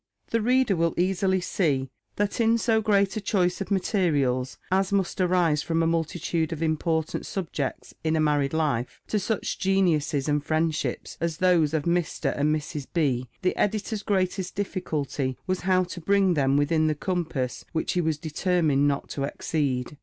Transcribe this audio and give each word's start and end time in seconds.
The 0.31 0.41
reader 0.41 0.75
will 0.75 0.95
easily 0.97 1.41
see, 1.41 1.91
that 2.15 2.41
in 2.41 2.57
so 2.57 2.81
great 2.81 3.15
a 3.17 3.21
choice 3.21 3.61
of 3.61 3.69
materials, 3.69 4.57
as 4.71 4.91
must 4.91 5.21
arise 5.21 5.61
from 5.61 5.83
a 5.83 5.85
multitude 5.85 6.51
of 6.51 6.63
important 6.63 7.23
subjects, 7.27 7.93
in 8.03 8.15
a 8.15 8.19
married 8.19 8.51
life, 8.51 8.99
to 9.09 9.19
such 9.19 9.59
geniuses 9.59 10.27
and 10.27 10.43
friendships 10.43 11.19
as 11.21 11.37
those 11.37 11.71
of 11.75 11.83
Mr. 11.83 12.35
and 12.35 12.55
Mrs. 12.55 12.87
B. 12.91 13.29
the 13.43 13.55
Editor's 13.55 14.01
greatest 14.01 14.55
difficulty 14.55 15.37
was 15.45 15.59
how 15.59 15.83
to 15.83 16.01
bring 16.01 16.33
them 16.33 16.57
within 16.57 16.87
the 16.87 16.95
compass 16.95 17.63
which 17.71 17.93
he 17.93 18.01
was 18.01 18.17
determined 18.17 18.87
not 18.87 19.07
to 19.09 19.21
exceed. 19.23 19.99